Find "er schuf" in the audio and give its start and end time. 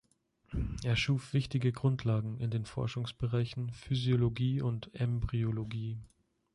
0.83-1.31